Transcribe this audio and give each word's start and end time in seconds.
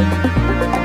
Música 0.00 0.79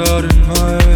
out 0.00 0.24
in 0.24 0.46
my 0.46 0.95